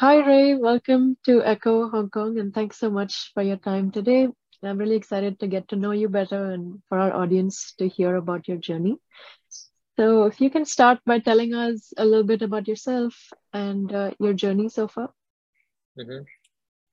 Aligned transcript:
Hi, 0.00 0.26
Ray. 0.26 0.54
Welcome 0.56 1.16
to 1.24 1.40
Echo 1.44 1.88
Hong 1.88 2.10
Kong, 2.10 2.38
and 2.38 2.52
thanks 2.52 2.78
so 2.78 2.90
much 2.90 3.30
for 3.32 3.42
your 3.44 3.56
time 3.56 3.92
today. 3.92 4.26
I'm 4.60 4.76
really 4.78 4.96
excited 4.96 5.38
to 5.38 5.46
get 5.46 5.68
to 5.68 5.76
know 5.76 5.92
you 5.92 6.08
better 6.08 6.50
and 6.50 6.82
for 6.88 6.98
our 6.98 7.12
audience 7.12 7.74
to 7.78 7.86
hear 7.88 8.16
about 8.16 8.48
your 8.48 8.56
journey. 8.56 8.96
So, 9.96 10.24
if 10.24 10.40
you 10.40 10.50
can 10.50 10.64
start 10.64 10.98
by 11.06 11.20
telling 11.20 11.54
us 11.54 11.92
a 11.96 12.04
little 12.04 12.24
bit 12.24 12.42
about 12.42 12.66
yourself 12.66 13.14
and 13.52 13.92
uh, 13.92 14.10
your 14.18 14.32
journey 14.32 14.68
so 14.68 14.88
far. 14.88 15.10
Mm-hmm. 15.96 16.24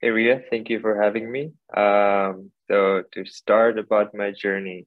Hey, 0.02 0.10
Riya, 0.10 0.42
thank 0.52 0.70
you 0.70 0.80
for 0.80 1.02
having 1.02 1.32
me. 1.32 1.54
Um, 1.76 2.52
so, 2.70 3.02
to 3.14 3.26
start 3.26 3.80
about 3.80 4.14
my 4.14 4.32
journey, 4.32 4.86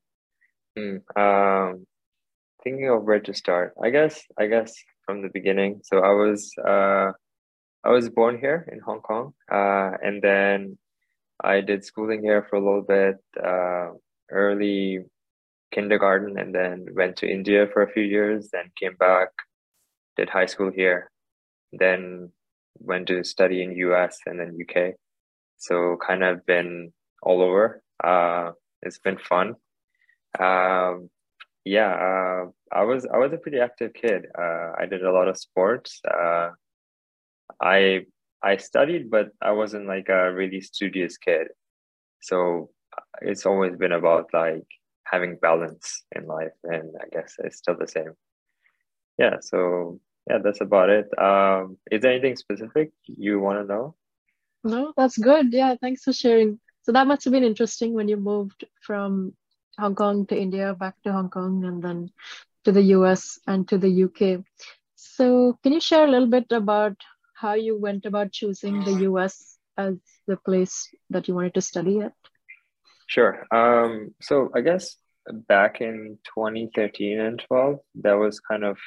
hmm, 0.76 0.98
um, 1.20 1.84
thinking 2.62 2.88
of 2.90 3.02
where 3.02 3.20
to 3.20 3.34
start, 3.34 3.74
I 3.82 3.90
guess, 3.90 4.22
I 4.38 4.46
guess 4.46 4.72
from 5.04 5.22
the 5.22 5.30
beginning. 5.34 5.80
So, 5.82 5.98
I 5.98 6.12
was, 6.12 6.54
uh, 6.64 7.10
I 7.84 7.90
was 7.90 8.08
born 8.08 8.38
here 8.38 8.66
in 8.72 8.80
Hong 8.80 9.00
Kong, 9.00 9.34
uh, 9.52 9.90
and 10.02 10.22
then 10.22 10.78
I 11.42 11.60
did 11.60 11.84
schooling 11.84 12.22
here 12.22 12.46
for 12.48 12.56
a 12.56 12.64
little 12.64 12.82
bit, 12.82 13.16
uh, 13.42 13.90
early 14.30 15.04
kindergarten, 15.70 16.38
and 16.38 16.54
then 16.54 16.86
went 16.94 17.16
to 17.18 17.30
India 17.30 17.66
for 17.70 17.82
a 17.82 17.92
few 17.92 18.02
years, 18.02 18.48
then 18.50 18.70
came 18.80 18.96
back, 18.96 19.28
did 20.16 20.30
high 20.30 20.46
school 20.46 20.70
here, 20.74 21.10
then 21.72 22.32
went 22.78 23.08
to 23.08 23.22
study 23.22 23.62
in 23.62 23.76
US 23.76 24.18
and 24.26 24.40
then 24.40 24.56
UK. 24.58 24.94
So 25.58 25.98
kind 26.06 26.24
of 26.24 26.46
been 26.46 26.92
all 27.22 27.42
over. 27.42 27.82
Uh, 28.02 28.52
it's 28.82 28.98
been 28.98 29.18
fun. 29.18 29.56
Um, 30.38 31.10
yeah, 31.64 31.92
uh, 31.92 32.44
I 32.72 32.82
was 32.84 33.06
I 33.06 33.18
was 33.18 33.32
a 33.32 33.38
pretty 33.38 33.58
active 33.58 33.92
kid. 33.94 34.26
Uh, 34.38 34.72
I 34.78 34.86
did 34.86 35.02
a 35.02 35.12
lot 35.12 35.28
of 35.28 35.38
sports. 35.38 36.00
Uh, 36.04 36.50
I 37.60 38.06
I 38.42 38.56
studied, 38.56 39.10
but 39.10 39.30
I 39.40 39.52
wasn't 39.52 39.86
like 39.86 40.08
a 40.08 40.32
really 40.32 40.60
studious 40.60 41.16
kid. 41.16 41.48
So 42.20 42.70
it's 43.22 43.46
always 43.46 43.76
been 43.76 43.92
about 43.92 44.30
like 44.32 44.66
having 45.04 45.38
balance 45.40 46.04
in 46.14 46.26
life, 46.26 46.56
and 46.64 46.90
I 47.00 47.08
guess 47.12 47.34
it's 47.38 47.58
still 47.58 47.76
the 47.76 47.88
same. 47.88 48.12
Yeah. 49.18 49.36
So 49.40 50.00
yeah, 50.28 50.38
that's 50.42 50.60
about 50.60 50.90
it. 50.90 51.06
Um, 51.18 51.78
is 51.90 52.02
there 52.02 52.12
anything 52.12 52.36
specific 52.36 52.92
you 53.06 53.40
want 53.40 53.60
to 53.60 53.64
know? 53.72 53.94
No, 54.62 54.92
that's 54.96 55.18
good. 55.18 55.52
Yeah, 55.52 55.76
thanks 55.80 56.02
for 56.02 56.12
sharing. 56.12 56.58
So 56.82 56.92
that 56.92 57.06
must 57.06 57.24
have 57.24 57.32
been 57.32 57.44
interesting 57.44 57.94
when 57.94 58.08
you 58.08 58.16
moved 58.16 58.64
from 58.80 59.34
Hong 59.78 59.94
Kong 59.94 60.26
to 60.26 60.38
India, 60.38 60.74
back 60.74 60.94
to 61.02 61.12
Hong 61.12 61.30
Kong, 61.30 61.64
and 61.64 61.82
then 61.82 62.10
to 62.64 62.72
the 62.72 62.82
US 62.96 63.38
and 63.46 63.68
to 63.68 63.78
the 63.78 64.04
UK. 64.04 64.44
So, 64.94 65.58
can 65.62 65.72
you 65.72 65.80
share 65.80 66.04
a 66.04 66.10
little 66.10 66.28
bit 66.28 66.50
about 66.50 66.96
how 67.34 67.54
you 67.54 67.78
went 67.78 68.06
about 68.06 68.32
choosing 68.32 68.84
the 68.84 69.02
US 69.10 69.58
as 69.76 69.96
the 70.26 70.36
place 70.36 70.88
that 71.10 71.28
you 71.28 71.34
wanted 71.34 71.54
to 71.54 71.60
study 71.60 72.00
at? 72.00 72.12
Sure. 73.06 73.44
Um, 73.52 74.14
so 74.22 74.50
I 74.54 74.60
guess 74.60 74.96
back 75.48 75.80
in 75.80 76.18
2013 76.34 77.20
and 77.20 77.42
12, 77.46 77.78
that 78.02 78.14
was 78.14 78.40
kind 78.40 78.64
of 78.64 78.78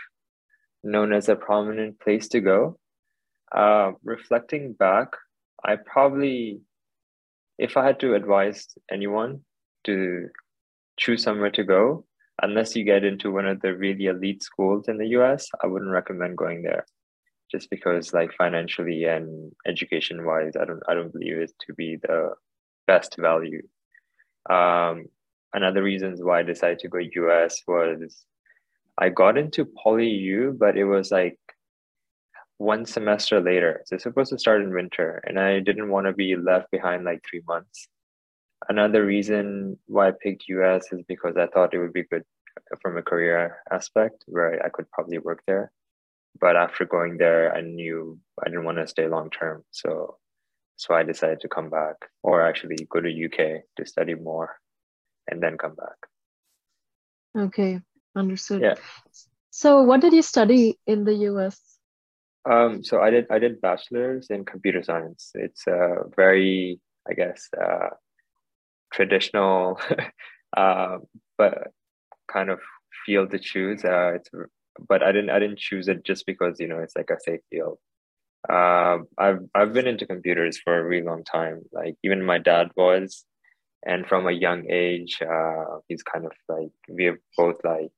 known 0.83 1.13
as 1.13 1.29
a 1.29 1.35
prominent 1.35 1.99
place 1.99 2.29
to 2.29 2.39
go. 2.39 2.79
Uh, 3.53 3.91
reflecting 4.03 4.73
back, 4.73 5.09
I 5.63 5.75
probably, 5.75 6.61
if 7.57 7.77
I 7.77 7.85
had 7.85 7.99
to 8.01 8.15
advise 8.15 8.67
anyone 8.91 9.41
to 9.85 10.29
choose 10.97 11.23
somewhere 11.23 11.51
to 11.51 11.63
go, 11.63 12.05
unless 12.41 12.75
you 12.75 12.83
get 12.83 13.03
into 13.03 13.31
one 13.31 13.47
of 13.47 13.61
the 13.61 13.75
really 13.75 14.05
elite 14.05 14.43
schools 14.43 14.87
in 14.87 14.97
the 14.97 15.07
US, 15.19 15.47
I 15.61 15.67
wouldn't 15.67 15.91
recommend 15.91 16.37
going 16.37 16.61
there 16.61 16.85
just 17.51 17.69
because 17.69 18.13
like 18.13 18.33
financially 18.33 19.05
and 19.05 19.51
education 19.65 20.25
wise 20.25 20.53
i 20.59 20.65
don't 20.65 20.83
i 20.87 20.93
don't 20.93 21.13
believe 21.13 21.37
it 21.37 21.51
to 21.65 21.73
be 21.73 21.97
the 22.01 22.31
best 22.87 23.17
value. 23.17 23.61
Um 24.49 25.05
another 25.53 25.83
reasons 25.83 26.21
why 26.21 26.39
i 26.39 26.43
decided 26.43 26.79
to 26.79 26.89
go 26.89 26.99
us 26.99 27.61
was 27.67 28.25
i 28.97 29.09
got 29.09 29.37
into 29.37 29.65
PolyU 29.65 30.57
but 30.57 30.77
it 30.77 30.85
was 30.85 31.11
like 31.11 31.39
one 32.59 32.85
semester 32.85 33.39
later. 33.39 33.83
So 33.85 33.93
it's 33.93 34.03
supposed 34.03 34.31
to 34.31 34.39
start 34.39 34.61
in 34.61 34.73
winter 34.73 35.21
and 35.25 35.39
i 35.39 35.59
didn't 35.59 35.89
want 35.89 36.07
to 36.07 36.13
be 36.13 36.35
left 36.35 36.71
behind 36.71 37.03
like 37.05 37.21
three 37.29 37.43
months. 37.47 37.87
Another 38.69 39.05
reason 39.05 39.77
why 39.85 40.09
i 40.09 40.11
picked 40.11 40.45
us 40.49 40.91
is 40.91 41.01
because 41.07 41.35
i 41.37 41.47
thought 41.47 41.73
it 41.73 41.79
would 41.79 41.93
be 41.93 42.03
good 42.11 42.23
from 42.81 42.97
a 42.97 43.03
career 43.03 43.57
aspect 43.71 44.23
where 44.27 44.65
i 44.65 44.69
could 44.69 44.89
probably 44.91 45.19
work 45.19 45.41
there 45.45 45.71
but 46.39 46.55
after 46.55 46.85
going 46.85 47.17
there 47.17 47.55
i 47.55 47.61
knew 47.61 48.17
i 48.45 48.49
didn't 48.49 48.65
want 48.65 48.77
to 48.77 48.87
stay 48.87 49.07
long 49.07 49.29
term 49.29 49.63
so 49.71 50.17
so 50.75 50.93
i 50.93 51.03
decided 51.03 51.39
to 51.39 51.47
come 51.47 51.69
back 51.69 51.95
or 52.23 52.41
actually 52.41 52.77
go 52.89 52.99
to 52.99 53.25
uk 53.25 53.37
to 53.75 53.85
study 53.85 54.13
more 54.13 54.57
and 55.29 55.41
then 55.43 55.57
come 55.57 55.75
back. 55.75 55.97
Okay 57.37 57.81
understood. 58.15 58.61
Yeah. 58.61 58.75
So 59.51 59.83
what 59.83 60.01
did 60.01 60.13
you 60.13 60.23
study 60.23 60.79
in 60.87 61.03
the 61.03 61.13
us 61.13 61.59
um 62.49 62.83
so 62.83 63.01
i 63.01 63.09
did 63.09 63.27
i 63.29 63.37
did 63.37 63.61
bachelor's 63.61 64.27
in 64.29 64.45
computer 64.45 64.81
science. 64.81 65.31
It's 65.35 65.67
a 65.67 66.03
very 66.15 66.79
i 67.07 67.13
guess 67.13 67.47
uh 67.59 67.89
traditional 68.91 69.79
uh 70.57 70.97
but 71.37 71.71
kind 72.27 72.49
of 72.49 72.59
field 73.05 73.31
to 73.31 73.39
choose. 73.39 73.85
Uh 73.85 74.13
it's 74.15 74.29
but 74.87 75.03
I 75.03 75.11
didn't 75.11 75.29
I 75.29 75.39
didn't 75.39 75.59
choose 75.59 75.87
it 75.87 76.03
just 76.03 76.25
because 76.25 76.59
you 76.59 76.67
know 76.67 76.79
it's 76.79 76.95
like 76.95 77.09
a 77.09 77.19
safe 77.19 77.41
field. 77.49 77.77
Uh, 78.49 78.99
I've 79.17 79.39
I've 79.55 79.73
been 79.73 79.87
into 79.87 80.05
computers 80.05 80.57
for 80.57 80.77
a 80.77 80.83
really 80.83 81.05
long 81.05 81.23
time. 81.23 81.61
Like 81.71 81.95
even 82.03 82.23
my 82.23 82.37
dad 82.37 82.71
was, 82.75 83.25
and 83.85 84.05
from 84.07 84.27
a 84.27 84.31
young 84.31 84.69
age, 84.69 85.19
uh, 85.21 85.79
he's 85.87 86.03
kind 86.03 86.25
of 86.25 86.31
like 86.47 86.71
we 86.89 87.05
have 87.05 87.17
both 87.37 87.57
like 87.63 87.91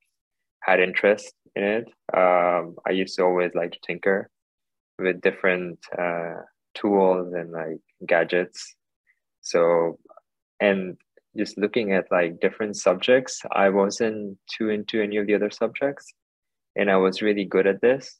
had 0.61 0.79
interest 0.79 1.33
in 1.55 1.63
it. 1.63 1.87
Um, 2.15 2.75
I 2.87 2.91
used 2.91 3.15
to 3.17 3.23
always 3.23 3.51
like 3.55 3.71
to 3.71 3.79
tinker 3.85 4.29
with 4.97 5.21
different 5.21 5.79
uh, 5.97 6.41
tools 6.73 7.33
and 7.33 7.51
like 7.51 7.79
gadgets. 8.05 8.75
So, 9.41 9.99
and 10.59 10.97
just 11.37 11.57
looking 11.57 11.93
at 11.93 12.11
like 12.11 12.39
different 12.39 12.75
subjects, 12.75 13.41
I 13.51 13.69
wasn't 13.69 14.37
too 14.47 14.69
into 14.69 15.01
any 15.01 15.17
of 15.17 15.27
the 15.27 15.35
other 15.35 15.51
subjects 15.51 16.13
and 16.75 16.89
I 16.89 16.97
was 16.97 17.21
really 17.21 17.45
good 17.45 17.67
at 17.67 17.81
this 17.81 18.17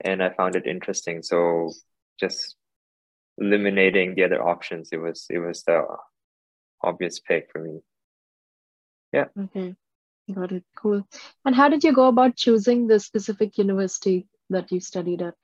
and 0.00 0.22
I 0.22 0.30
found 0.30 0.56
it 0.56 0.66
interesting. 0.66 1.22
So 1.22 1.72
just 2.18 2.56
eliminating 3.38 4.14
the 4.14 4.24
other 4.24 4.42
options, 4.42 4.90
it 4.92 4.98
was 4.98 5.26
it 5.30 5.38
was 5.38 5.62
the 5.64 5.84
obvious 6.82 7.20
pick 7.20 7.48
for 7.52 7.60
me. 7.62 7.80
Yeah. 9.12 9.26
Okay. 9.38 9.74
Got 10.32 10.52
it. 10.52 10.64
Cool. 10.76 11.06
And 11.44 11.54
how 11.54 11.68
did 11.68 11.84
you 11.84 11.92
go 11.92 12.08
about 12.08 12.36
choosing 12.36 12.86
the 12.86 12.98
specific 12.98 13.58
university 13.58 14.26
that 14.50 14.72
you 14.72 14.80
studied 14.80 15.22
at? 15.22 15.34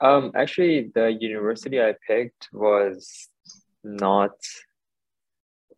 Um, 0.00 0.32
actually, 0.34 0.90
the 0.94 1.16
university 1.18 1.80
I 1.80 1.94
picked 2.06 2.48
was 2.52 3.28
not 3.82 4.32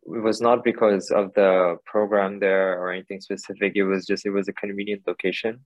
it 0.03 0.23
was 0.23 0.41
not 0.41 0.63
because 0.63 1.11
of 1.11 1.33
the 1.35 1.77
program 1.85 2.39
there 2.39 2.81
or 2.81 2.91
anything 2.91 3.21
specific. 3.21 3.73
It 3.75 3.83
was 3.83 4.05
just 4.05 4.25
it 4.25 4.31
was 4.31 4.47
a 4.47 4.53
convenient 4.53 5.03
location 5.07 5.65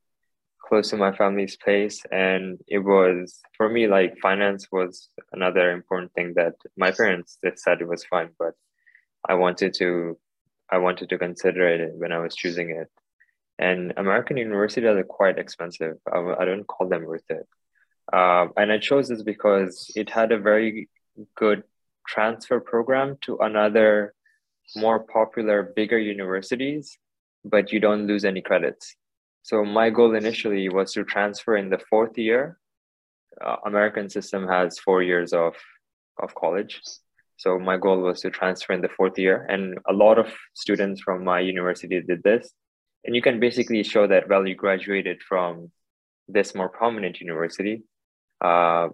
close 0.64 0.90
to 0.90 0.98
my 0.98 1.12
family's 1.16 1.58
place 1.58 2.02
and 2.12 2.58
it 2.68 2.80
was 2.80 3.42
for 3.58 3.70
me 3.70 3.86
like 3.88 4.18
finance 4.22 4.68
was 4.72 5.10
another 5.34 5.72
important 5.72 6.12
thing 6.14 6.34
that 6.36 6.54
my 6.78 6.92
parents 6.92 7.38
said 7.56 7.82
it 7.82 7.88
was 7.88 8.06
fine 8.06 8.30
but 8.40 8.54
i 9.28 9.34
wanted 9.34 9.74
to 9.74 10.18
i 10.72 10.78
wanted 10.78 11.10
to 11.10 11.18
consider 11.18 11.68
it 11.68 11.92
when 11.96 12.12
i 12.12 12.18
was 12.18 12.36
choosing 12.36 12.70
it. 12.72 12.90
And 13.60 13.94
american 13.98 14.38
universities 14.38 14.86
are 14.86 15.04
quite 15.04 15.38
expensive. 15.38 15.98
I, 16.12 16.20
I 16.40 16.46
don't 16.46 16.66
call 16.66 16.88
them 16.90 17.06
worth 17.06 17.30
it. 17.30 17.48
Uh, 18.12 18.48
and 18.58 18.72
i 18.72 18.78
chose 18.78 19.10
this 19.10 19.24
because 19.24 19.92
it 19.96 20.10
had 20.10 20.32
a 20.32 20.40
very 20.40 20.90
good 21.36 21.64
transfer 22.08 22.60
program 22.60 23.18
to 23.22 23.38
another 23.38 24.14
more 24.76 25.00
popular 25.00 25.72
bigger 25.76 26.00
universities 26.00 26.98
but 27.46 27.72
you 27.72 27.80
don't 27.80 28.08
lose 28.08 28.26
any 28.26 28.42
credits 28.42 28.96
so 29.44 29.66
my 29.66 29.90
goal 29.90 30.16
initially 30.16 30.70
was 30.70 30.94
to 30.94 31.04
transfer 31.04 31.58
in 31.58 31.70
the 31.70 31.80
fourth 31.90 32.18
year. 32.18 32.58
Uh, 33.44 33.58
American 33.66 34.10
system 34.10 34.48
has 34.48 34.80
four 34.80 35.04
years 35.04 35.34
of 35.34 35.56
of 36.22 36.34
college. 36.36 36.82
So 37.38 37.60
my 37.60 37.78
goal 37.78 38.00
was 38.00 38.22
to 38.22 38.30
transfer 38.30 38.72
in 38.72 38.82
the 38.82 38.96
fourth 38.96 39.20
year, 39.20 39.46
and 39.50 39.78
a 39.88 39.94
lot 39.94 40.18
of 40.18 40.28
students 40.54 41.02
from 41.02 41.26
my 41.26 41.40
university 41.42 42.00
did 42.02 42.24
this. 42.24 42.54
And 43.04 43.16
you 43.16 43.22
can 43.22 43.40
basically 43.42 43.84
show 43.84 44.08
that 44.08 44.30
well, 44.30 44.48
you 44.48 44.56
graduated 44.56 45.22
from 45.22 45.72
this 46.30 46.56
more 46.56 46.70
prominent 46.70 47.20
university. 47.20 47.84
Uh, 48.40 48.90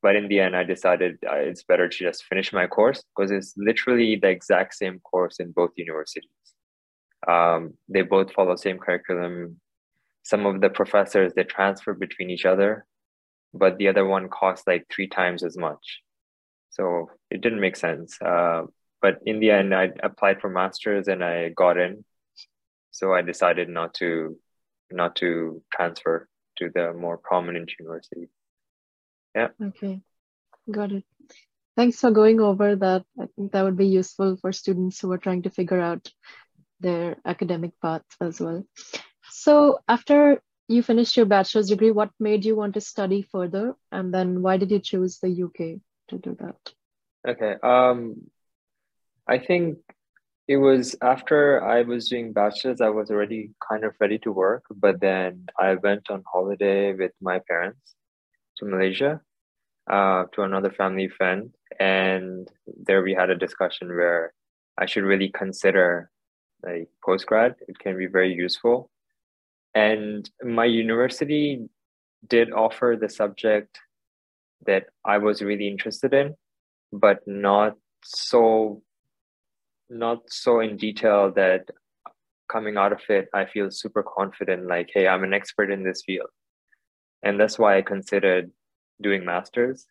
but 0.00 0.16
in 0.16 0.28
the 0.28 0.40
end, 0.40 0.56
I 0.56 0.64
decided 0.64 1.18
uh, 1.30 1.34
it's 1.34 1.62
better 1.62 1.88
to 1.88 1.98
just 1.98 2.24
finish 2.24 2.54
my 2.54 2.66
course 2.66 3.02
because 3.14 3.30
it's 3.30 3.52
literally 3.58 4.16
the 4.16 4.30
exact 4.30 4.74
same 4.74 4.98
course 5.00 5.40
in 5.40 5.52
both 5.52 5.72
universities. 5.76 6.30
Um, 7.26 7.74
they 7.88 8.02
both 8.02 8.32
follow 8.32 8.56
same 8.56 8.78
curriculum. 8.78 9.60
Some 10.22 10.46
of 10.46 10.60
the 10.60 10.70
professors 10.70 11.32
they 11.34 11.44
transfer 11.44 11.94
between 11.94 12.30
each 12.30 12.44
other. 12.46 12.86
but 13.54 13.78
the 13.78 13.88
other 13.88 14.04
one 14.06 14.28
costs 14.28 14.66
like 14.66 14.86
three 14.90 15.08
times 15.08 15.42
as 15.42 15.56
much. 15.56 16.02
So 16.70 17.10
it 17.30 17.40
didn't 17.40 17.60
make 17.60 17.76
sense. 17.76 18.20
Uh, 18.20 18.62
but 19.00 19.20
in 19.26 19.40
the 19.40 19.50
end, 19.50 19.74
I 19.74 19.90
applied 20.02 20.40
for 20.40 20.50
masters 20.50 21.08
and 21.08 21.24
I 21.24 21.48
got 21.50 21.78
in. 21.78 22.04
So 22.90 23.14
I 23.14 23.22
decided 23.22 23.68
not 23.68 23.94
to 23.94 24.38
not 24.90 25.16
to 25.16 25.62
transfer 25.72 26.28
to 26.58 26.70
the 26.74 26.92
more 26.92 27.18
prominent 27.18 27.72
university. 27.78 28.28
Yeah. 29.34 29.48
Okay, 29.62 30.00
got 30.70 30.92
it. 30.92 31.04
Thanks 31.76 32.00
for 32.00 32.10
going 32.10 32.40
over 32.40 32.76
that. 32.76 33.04
I 33.20 33.26
think 33.36 33.52
that 33.52 33.62
would 33.62 33.76
be 33.76 33.86
useful 33.86 34.36
for 34.36 34.52
students 34.52 35.00
who 35.00 35.12
are 35.12 35.18
trying 35.18 35.42
to 35.42 35.50
figure 35.50 35.80
out 35.80 36.10
their 36.80 37.16
academic 37.24 37.72
path 37.80 38.02
as 38.20 38.40
well. 38.40 38.64
So 39.30 39.78
after 39.88 40.40
you 40.68 40.82
finished 40.82 41.16
your 41.16 41.26
bachelor's 41.26 41.68
degree, 41.68 41.90
what 41.90 42.10
made 42.20 42.44
you 42.44 42.54
want 42.56 42.74
to 42.74 42.80
study 42.80 43.22
further? 43.22 43.74
And 43.90 44.12
then 44.12 44.42
why 44.42 44.56
did 44.58 44.70
you 44.70 44.78
choose 44.78 45.18
the 45.18 45.30
UK 45.44 45.80
to 46.08 46.18
do 46.18 46.36
that? 46.40 46.56
Okay. 47.26 47.54
Um, 47.62 48.30
I 49.26 49.38
think 49.38 49.78
it 50.46 50.56
was 50.56 50.96
after 51.02 51.62
I 51.62 51.82
was 51.82 52.08
doing 52.08 52.32
bachelor's, 52.32 52.80
I 52.80 52.88
was 52.88 53.10
already 53.10 53.50
kind 53.70 53.84
of 53.84 53.94
ready 54.00 54.18
to 54.20 54.32
work, 54.32 54.64
but 54.74 55.00
then 55.00 55.46
I 55.58 55.74
went 55.74 56.10
on 56.10 56.22
holiday 56.30 56.94
with 56.94 57.12
my 57.20 57.40
parents 57.48 57.94
to 58.58 58.64
Malaysia, 58.64 59.20
uh, 59.90 60.24
to 60.32 60.42
another 60.42 60.70
family 60.70 61.08
friend, 61.08 61.50
and 61.78 62.48
there 62.84 63.02
we 63.02 63.14
had 63.14 63.30
a 63.30 63.36
discussion 63.36 63.88
where 63.88 64.32
I 64.78 64.86
should 64.86 65.04
really 65.04 65.30
consider 65.30 66.10
like 66.62 66.88
postgrad. 67.06 67.54
It 67.68 67.78
can 67.78 67.96
be 67.96 68.06
very 68.06 68.32
useful, 68.32 68.90
and 69.74 70.28
my 70.42 70.64
university 70.64 71.68
did 72.26 72.52
offer 72.52 72.96
the 73.00 73.08
subject 73.08 73.78
that 74.66 74.86
I 75.04 75.18
was 75.18 75.42
really 75.42 75.68
interested 75.68 76.12
in, 76.14 76.34
but 76.92 77.20
not 77.26 77.76
so 78.04 78.82
not 79.90 80.22
so 80.28 80.60
in 80.60 80.76
detail 80.76 81.32
that 81.32 81.70
coming 82.50 82.76
out 82.76 82.92
of 82.92 83.00
it 83.08 83.28
I 83.32 83.46
feel 83.46 83.70
super 83.70 84.02
confident 84.02 84.66
like 84.66 84.90
hey 84.92 85.08
I'm 85.08 85.24
an 85.24 85.34
expert 85.34 85.70
in 85.70 85.82
this 85.82 86.02
field. 86.04 86.28
And 87.22 87.38
that's 87.40 87.58
why 87.58 87.76
I 87.78 87.82
considered 87.82 88.50
doing 89.00 89.24
masters. 89.24 89.86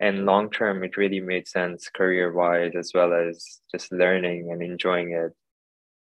And 0.00 0.26
long 0.26 0.50
term 0.50 0.84
it 0.84 0.96
really 0.96 1.20
made 1.20 1.48
sense 1.48 1.88
career 1.88 2.32
wise 2.32 2.72
as 2.76 2.92
well 2.94 3.12
as 3.12 3.60
just 3.70 3.92
learning 3.92 4.50
and 4.52 4.62
enjoying 4.62 5.12
it. 5.12 5.32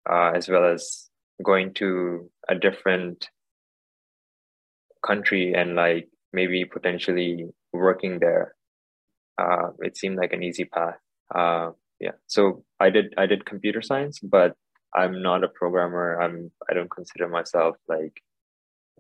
Uh, 0.09 0.33
as 0.35 0.49
well 0.49 0.65
as 0.65 1.09
going 1.43 1.73
to 1.75 2.31
a 2.49 2.55
different 2.55 3.29
country 5.05 5.55
and 5.55 5.75
like 5.75 6.09
maybe 6.33 6.65
potentially 6.65 7.47
working 7.73 8.19
there. 8.19 8.55
Uh, 9.39 9.71
it 9.81 9.97
seemed 9.97 10.17
like 10.17 10.33
an 10.33 10.43
easy 10.43 10.65
path. 10.65 10.97
Uh, 11.35 11.71
yeah. 12.01 12.12
So 12.27 12.65
i 12.81 12.91
did 12.91 13.15
i 13.17 13.27
did 13.27 13.47
computer 13.47 13.81
science 13.81 14.19
but 14.19 14.55
i'm 14.95 15.23
not 15.23 15.45
a 15.45 15.49
programmer. 15.49 16.21
I'm 16.21 16.51
i 16.69 16.75
don't 16.75 16.91
consider 16.91 17.29
myself 17.29 17.77
like 17.89 18.21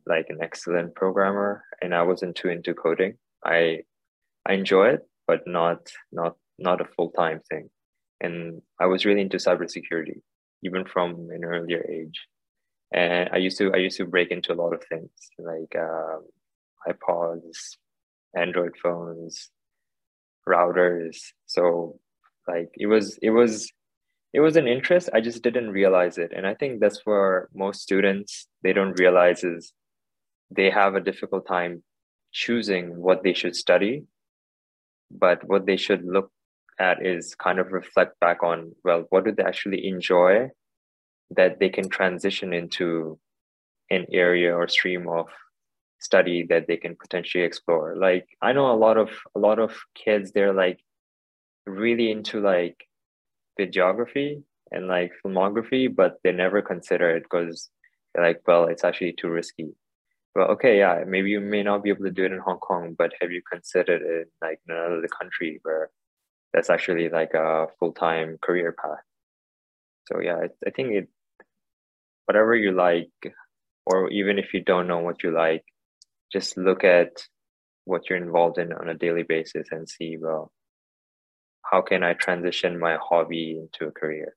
like 0.06 0.26
an 0.28 0.38
excellent 0.40 0.94
programmer 0.94 1.64
and 1.80 1.94
i 1.94 2.02
wasn't 2.02 2.36
too 2.36 2.48
into 2.48 2.74
coding. 2.74 3.14
I 3.44 3.82
i 4.46 4.52
enjoy 4.54 4.86
it 4.94 5.00
but 5.26 5.46
not 5.46 5.90
not 6.12 6.36
not 6.58 6.80
a 6.80 6.90
full-time 6.96 7.40
thing. 7.50 7.68
And 8.20 8.62
i 8.80 8.86
was 8.86 9.04
really 9.04 9.20
into 9.22 9.38
cybersecurity 9.38 10.20
even 10.64 10.84
from 10.84 11.28
an 11.30 11.44
earlier 11.44 11.84
age. 11.88 12.18
And 12.92 13.28
i 13.32 13.38
used 13.38 13.58
to 13.58 13.72
i 13.74 13.78
used 13.78 13.96
to 13.98 14.06
break 14.06 14.30
into 14.30 14.52
a 14.52 14.60
lot 14.62 14.72
of 14.72 14.82
things 14.84 15.10
like 15.38 15.74
um, 15.76 16.22
ipods 16.88 17.58
android 18.36 18.74
phones 18.82 19.50
routers. 20.48 21.16
So 21.46 21.98
like 22.46 22.70
it 22.74 22.86
was 22.86 23.18
it 23.22 23.30
was 23.30 23.70
it 24.32 24.40
was 24.40 24.56
an 24.56 24.66
interest. 24.66 25.08
I 25.14 25.20
just 25.20 25.42
didn't 25.42 25.70
realize 25.70 26.18
it. 26.18 26.32
And 26.36 26.46
i 26.46 26.54
think 26.54 26.80
that's 26.80 27.00
for 27.00 27.48
most 27.54 27.80
students 27.82 28.48
they 28.62 28.72
don't 28.72 28.98
realize 28.98 29.44
is 29.44 29.72
they 30.50 30.70
have 30.70 30.94
a 30.94 31.00
difficult 31.00 31.46
time 31.46 31.82
choosing 32.32 32.96
what 33.00 33.22
they 33.22 33.32
should 33.32 33.54
study 33.56 34.04
but 35.10 35.44
what 35.44 35.66
they 35.66 35.76
should 35.76 36.04
look 36.04 36.30
at 36.80 37.04
is 37.04 37.34
kind 37.34 37.58
of 37.58 37.72
reflect 37.72 38.18
back 38.20 38.42
on 38.42 38.72
well 38.84 39.04
what 39.10 39.24
do 39.24 39.32
they 39.32 39.42
actually 39.42 39.86
enjoy 39.86 40.48
that 41.30 41.58
they 41.58 41.68
can 41.68 41.88
transition 41.88 42.52
into 42.52 43.18
an 43.90 44.06
area 44.12 44.54
or 44.54 44.68
stream 44.68 45.08
of 45.08 45.26
study 46.00 46.44
that 46.48 46.66
they 46.66 46.76
can 46.76 46.96
potentially 46.96 47.44
explore? 47.44 47.96
Like 47.96 48.26
i 48.42 48.52
know 48.52 48.70
a 48.70 48.76
lot 48.86 48.96
of 48.96 49.10
a 49.34 49.38
lot 49.38 49.58
of 49.58 49.72
kids 49.94 50.32
they're 50.32 50.52
like 50.52 50.80
really 51.66 52.10
into 52.10 52.40
like 52.40 52.76
videography 53.58 54.42
and 54.70 54.88
like 54.88 55.12
filmography 55.24 55.94
but 55.94 56.18
they 56.24 56.32
never 56.32 56.60
consider 56.60 57.16
it 57.16 57.22
because 57.22 57.70
they're 58.14 58.26
like 58.26 58.42
well 58.46 58.66
it's 58.66 58.84
actually 58.84 59.12
too 59.12 59.28
risky. 59.28 59.68
Well 60.34 60.48
okay 60.48 60.78
yeah 60.78 61.04
maybe 61.06 61.30
you 61.30 61.40
may 61.40 61.62
not 61.62 61.84
be 61.84 61.90
able 61.90 62.04
to 62.04 62.10
do 62.10 62.24
it 62.24 62.32
in 62.32 62.38
hong 62.38 62.58
kong 62.58 62.96
but 62.98 63.12
have 63.20 63.30
you 63.30 63.42
considered 63.50 64.02
it 64.02 64.30
like 64.42 64.60
in 64.68 64.74
another 64.74 65.08
country 65.08 65.60
where 65.62 65.90
that's 66.54 66.70
actually 66.70 67.08
like 67.10 67.34
a 67.34 67.66
full-time 67.78 68.38
career 68.40 68.72
path. 68.72 69.02
So 70.06 70.20
yeah 70.20 70.36
I, 70.36 70.48
I 70.66 70.70
think 70.70 70.92
it 70.92 71.08
whatever 72.26 72.54
you 72.54 72.72
like 72.72 73.10
or 73.86 74.10
even 74.10 74.38
if 74.38 74.54
you 74.54 74.62
don't 74.62 74.86
know 74.86 75.00
what 75.00 75.22
you 75.22 75.30
like 75.30 75.64
just 76.32 76.56
look 76.56 76.84
at 76.84 77.10
what 77.84 78.08
you're 78.08 78.18
involved 78.22 78.58
in 78.58 78.72
on 78.72 78.88
a 78.88 78.94
daily 78.94 79.24
basis 79.24 79.66
and 79.70 79.88
see 79.88 80.16
well 80.18 80.50
how 81.70 81.82
can 81.82 82.02
i 82.02 82.14
transition 82.14 82.78
my 82.78 82.96
hobby 83.02 83.58
into 83.60 83.88
a 83.88 83.92
career 83.92 84.34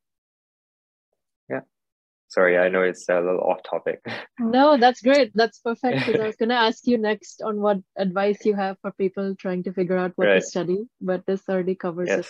sorry 2.28 2.58
i 2.58 2.68
know 2.70 2.82
it's 2.82 3.08
a 3.10 3.16
little 3.16 3.42
off 3.42 3.62
topic 3.64 4.06
no 4.40 4.78
that's 4.78 5.02
great 5.02 5.32
that's 5.34 5.60
perfect 5.60 6.06
because 6.06 6.22
i 6.22 6.28
was 6.28 6.36
going 6.36 6.50
to 6.50 6.56
ask 6.56 6.86
you 6.86 6.98
next 6.98 7.42
on 7.42 7.60
what 7.60 7.78
advice 7.98 8.46
you 8.46 8.56
have 8.56 8.78
for 8.82 8.92
people 8.92 9.36
trying 9.36 9.64
to 9.64 9.74
figure 9.74 9.98
out 9.98 10.12
what 10.16 10.28
right. 10.28 10.42
to 10.42 10.46
study 10.46 10.86
but 11.02 11.26
this 11.26 11.42
already 11.50 11.76
covers 11.76 12.10
yes. 12.10 12.20
it 12.20 12.28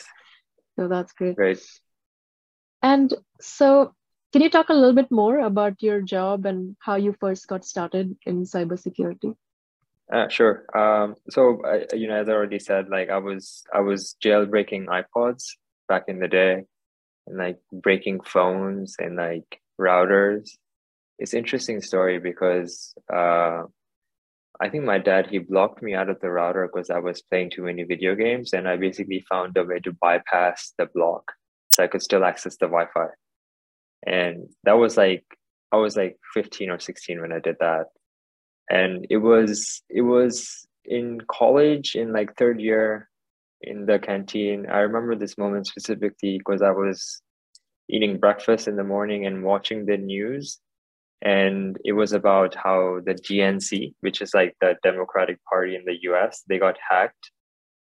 so 0.78 0.88
that's 0.88 1.14
great 1.14 1.36
great 1.36 1.60
and 2.82 3.14
so 3.42 3.94
can 4.34 4.42
you 4.42 4.50
talk 4.50 4.70
a 4.70 4.74
little 4.74 4.94
bit 4.94 5.10
more 5.10 5.40
about 5.40 5.82
your 5.82 6.02
job 6.02 6.46
and 6.46 6.76
how 6.80 6.96
you 6.96 7.16
first 7.20 7.48
got 7.48 7.66
started 7.66 8.18
in 8.26 8.44
cybersecurity? 8.44 9.36
Uh, 10.12 10.28
sure. 10.28 10.66
Um, 10.76 11.16
so, 11.30 11.62
I, 11.66 11.86
you 11.96 12.08
know, 12.08 12.22
as 12.22 12.30
I 12.30 12.34
already 12.34 12.60
said, 12.60 12.90
like 12.90 13.10
I 13.10 13.18
was, 13.18 13.64
I 13.74 13.80
was 13.80 14.16
jailbreaking 14.24 14.88
iPods 14.88 15.46
back 15.88 16.04
in 16.08 16.20
the 16.20 16.28
day, 16.28 16.66
and 17.26 17.38
like 17.38 17.58
breaking 17.72 18.22
phones 18.22 18.96
and 19.00 19.16
like 19.16 19.62
routers. 19.80 20.50
It's 21.20 21.34
interesting 21.34 21.82
story 21.82 22.20
because 22.20 22.94
uh, 23.14 23.64
I 24.60 24.70
think 24.70 24.84
my 24.84 24.98
dad 24.98 25.28
he 25.28 25.40
blocked 25.40 25.82
me 25.82 25.94
out 25.94 26.10
of 26.10 26.20
the 26.20 26.30
router 26.30 26.68
because 26.72 26.90
I 26.90 27.00
was 27.00 27.22
playing 27.22 27.52
too 27.52 27.64
many 27.64 27.84
video 27.84 28.16
games, 28.16 28.54
and 28.54 28.68
I 28.68 28.78
basically 28.78 29.26
found 29.30 29.58
a 29.58 29.64
way 29.64 29.80
to 29.80 29.92
bypass 29.94 30.74
the 30.78 30.88
block 30.94 31.32
so 31.78 31.84
I 31.84 31.88
could 31.88 32.02
still 32.02 32.26
access 32.26 32.58
the 32.58 32.66
Wi-Fi. 32.66 33.08
And 34.06 34.50
that 34.64 34.74
was 34.74 34.98
like 34.98 35.24
i 35.72 35.76
was 35.76 35.98
like 35.98 36.18
15 36.34 36.70
or 36.70 36.80
16 36.80 37.22
when 37.22 37.34
i 37.34 37.40
did 37.40 37.58
that. 37.60 37.86
And 38.70 39.06
it 39.10 39.18
was 39.18 39.84
it 39.90 40.02
was 40.02 40.68
in 40.86 41.20
college 41.30 41.96
in 41.96 42.14
like 42.14 42.36
third 42.36 42.60
year 42.60 43.10
in 43.62 43.86
the 43.86 44.00
canteen. 44.00 44.66
I 44.68 44.80
remember 44.80 45.16
this 45.16 45.38
moment 45.38 45.68
specifically 45.68 46.38
because 46.38 46.62
i 46.62 46.72
was 46.72 47.22
eating 47.90 48.18
breakfast 48.18 48.68
in 48.68 48.76
the 48.76 48.84
morning 48.84 49.26
and 49.26 49.44
watching 49.44 49.86
the 49.86 49.98
news 49.98 50.60
and 51.22 51.78
it 51.84 51.94
was 51.94 52.14
about 52.14 52.56
how 52.56 53.00
the 53.06 53.16
DNC, 53.16 53.94
which 54.02 54.22
is 54.22 54.34
like 54.34 54.56
the 54.62 54.76
Democratic 54.84 55.44
Party 55.46 55.76
in 55.76 55.84
the 55.86 55.98
US, 56.12 56.44
they 56.48 56.60
got 56.60 56.78
hacked, 56.90 57.32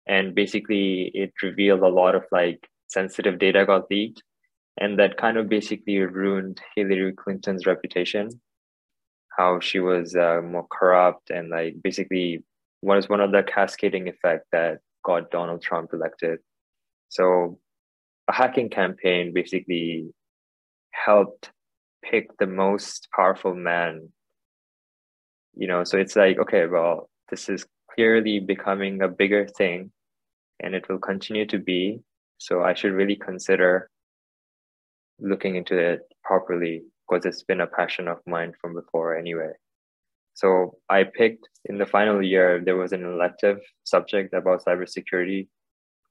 and 0.06 0.34
basically 0.34 1.10
it 1.14 1.32
revealed 1.42 1.80
a 1.82 1.88
lot 1.88 2.14
of 2.14 2.24
like 2.30 2.68
sensitive 2.88 3.38
data 3.38 3.66
got 3.66 3.90
leaked, 3.90 4.22
and 4.80 4.98
that 4.98 5.16
kind 5.16 5.36
of 5.36 5.48
basically 5.48 5.98
ruined 5.98 6.60
Hillary 6.76 7.12
Clinton's 7.12 7.66
reputation. 7.66 8.28
How 9.36 9.60
she 9.60 9.80
was 9.80 10.14
uh, 10.16 10.40
more 10.42 10.66
corrupt 10.70 11.30
and 11.30 11.48
like 11.50 11.76
basically 11.82 12.44
was 12.82 13.08
one 13.08 13.20
of 13.20 13.32
the 13.32 13.42
cascading 13.42 14.08
effect 14.08 14.46
that 14.52 14.78
got 15.04 15.30
Donald 15.30 15.62
Trump 15.62 15.90
elected. 15.92 16.38
So 17.08 17.58
a 18.28 18.32
hacking 18.32 18.68
campaign 18.68 19.32
basically 19.32 20.12
helped 20.90 21.50
pick 22.02 22.36
the 22.38 22.46
most 22.46 23.08
powerful 23.14 23.54
man. 23.54 24.08
You 25.54 25.66
know, 25.66 25.84
so 25.84 25.98
it's 25.98 26.16
like, 26.16 26.38
okay, 26.38 26.66
well, 26.66 27.08
this 27.30 27.48
is 27.48 27.66
clearly 27.94 28.38
becoming 28.38 29.02
a 29.02 29.08
bigger 29.08 29.46
thing 29.46 29.90
and 30.60 30.74
it 30.74 30.88
will 30.88 30.98
continue 30.98 31.46
to 31.46 31.58
be. 31.58 32.00
So 32.38 32.62
I 32.62 32.74
should 32.74 32.92
really 32.92 33.16
consider 33.16 33.90
looking 35.18 35.56
into 35.56 35.76
it 35.76 36.00
properly 36.22 36.82
because 37.08 37.24
it's 37.24 37.42
been 37.42 37.60
a 37.60 37.66
passion 37.66 38.06
of 38.06 38.18
mine 38.26 38.52
from 38.60 38.74
before 38.74 39.16
anyway. 39.16 39.52
So 40.34 40.78
I 40.88 41.02
picked 41.04 41.48
in 41.64 41.78
the 41.78 41.86
final 41.86 42.22
year, 42.22 42.62
there 42.64 42.76
was 42.76 42.92
an 42.92 43.04
elective 43.04 43.58
subject 43.82 44.34
about 44.34 44.64
cybersecurity. 44.64 45.48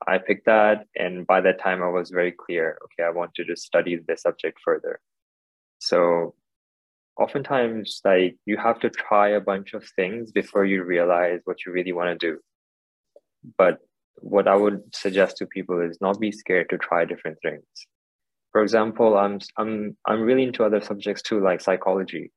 I 0.05 0.17
picked 0.17 0.45
that. 0.45 0.85
And 0.95 1.25
by 1.25 1.41
that 1.41 1.59
time, 1.59 1.81
I 1.81 1.89
was 1.89 2.09
very 2.09 2.31
clear 2.31 2.77
okay, 2.85 3.03
I 3.03 3.09
want 3.11 3.33
to 3.35 3.55
study 3.55 3.97
the 4.07 4.17
subject 4.17 4.59
further. 4.63 4.99
So 5.79 6.35
oftentimes, 7.17 8.01
like 8.05 8.37
you 8.45 8.57
have 8.57 8.79
to 8.81 8.89
try 8.89 9.29
a 9.29 9.41
bunch 9.41 9.73
of 9.73 9.83
things 9.95 10.31
before 10.31 10.65
you 10.65 10.83
realize 10.83 11.41
what 11.45 11.65
you 11.65 11.71
really 11.71 11.93
want 11.93 12.19
to 12.19 12.27
do. 12.27 12.39
But 13.57 13.79
what 14.19 14.47
I 14.47 14.55
would 14.55 14.81
suggest 14.95 15.37
to 15.37 15.45
people 15.45 15.79
is 15.81 15.99
not 16.01 16.19
be 16.19 16.31
scared 16.31 16.69
to 16.69 16.77
try 16.77 17.05
different 17.05 17.37
things. 17.41 17.65
For 18.51 18.61
example, 18.61 19.17
I'm 19.17 19.39
I'm 19.57 19.97
I'm 20.05 20.21
really 20.21 20.43
into 20.43 20.63
other 20.63 20.81
subjects 20.81 21.21
too, 21.21 21.41
like 21.43 21.61
psychology. 21.61 22.31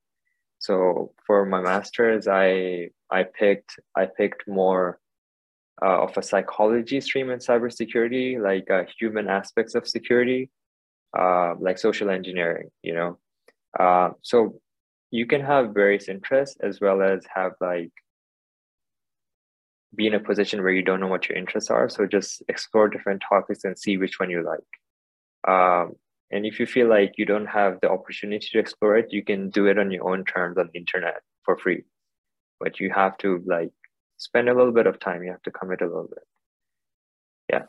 So 0.59 1.13
for 1.27 1.47
my 1.47 1.61
masters, 1.61 2.29
I 2.29 2.91
I 3.11 3.25
picked 3.25 3.77
I 3.97 4.07
picked 4.07 4.47
more 4.47 4.99
uh, 5.83 6.03
of 6.03 6.17
a 6.17 6.23
psychology 6.23 7.01
stream 7.01 7.31
in 7.31 7.39
cybersecurity, 7.39 8.41
like 8.41 8.71
uh, 8.71 8.85
human 8.99 9.29
aspects 9.29 9.75
of 9.75 9.89
security, 9.89 10.51
uh, 11.19 11.55
like 11.59 11.79
social 11.79 12.11
engineering. 12.11 12.71
You 12.83 12.95
know, 12.95 13.19
uh, 13.79 14.11
so 14.23 14.61
you 15.11 15.27
can 15.27 15.41
have 15.41 15.75
various 15.75 16.09
interests 16.09 16.57
as 16.63 16.81
well 16.81 17.03
as 17.03 17.25
have 17.35 17.53
like 17.61 17.91
be 19.95 20.07
in 20.07 20.15
a 20.15 20.21
position 20.21 20.63
where 20.63 20.73
you 20.73 20.83
don't 20.83 21.01
know 21.01 21.09
what 21.09 21.29
your 21.29 21.37
interests 21.37 21.71
are. 21.71 21.89
So 21.89 22.07
just 22.07 22.43
explore 22.49 22.89
different 22.89 23.23
topics 23.29 23.65
and 23.65 23.79
see 23.79 23.97
which 23.97 24.21
one 24.21 24.31
you 24.31 24.45
like. 24.45 25.53
Um, 25.53 25.97
and 26.31 26.47
if 26.47 26.61
you 26.61 26.67
feel 26.67 26.89
like 26.89 27.15
you 27.17 27.27
don't 27.27 27.47
have 27.47 27.81
the 27.81 27.91
opportunity 27.91 28.47
to 28.53 28.59
explore 28.59 28.97
it, 28.97 29.13
you 29.13 29.25
can 29.25 29.51
do 29.51 29.67
it 29.67 29.79
on 29.79 29.91
your 29.91 30.09
own 30.09 30.25
terms 30.25 30.59
on 30.59 30.71
the 30.73 30.79
internet 30.79 31.23
for 31.45 31.59
free. 31.59 31.83
But 32.61 32.79
you 32.79 32.91
have 32.91 33.19
to 33.19 33.43
like 33.47 33.73
spend 34.21 34.49
a 34.49 34.55
little 34.55 34.73
bit 34.73 34.87
of 34.87 35.01
time. 35.01 35.23
You 35.25 35.31
have 35.31 35.43
to 35.43 35.51
commit 35.51 35.81
a 35.81 35.87
little 35.87 36.09
bit. 36.09 36.25
Yeah. 37.51 37.63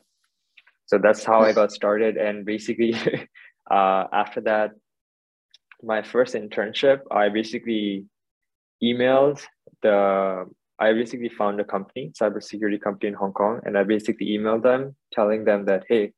So 0.86 0.98
that's 0.98 1.24
how 1.24 1.42
I 1.42 1.54
got 1.54 1.72
started. 1.72 2.18
And 2.18 2.46
basically, 2.46 2.94
uh, 3.72 4.04
after 4.14 4.42
that, 4.42 4.72
my 5.82 6.04
first 6.04 6.36
internship, 6.36 7.00
I 7.10 7.30
basically 7.30 8.06
emailed 8.84 9.42
the 9.82 10.46
I 10.78 10.94
basically 10.94 11.30
found 11.30 11.60
a 11.60 11.64
company, 11.64 12.12
cybersecurity 12.20 12.82
company 12.82 13.10
in 13.10 13.14
Hong 13.14 13.34
Kong, 13.34 13.62
and 13.66 13.78
I 13.78 13.84
basically 13.84 14.28
emailed 14.36 14.64
them 14.64 14.96
telling 15.14 15.46
them 15.46 15.66
that, 15.66 15.84
hey, 15.88 16.12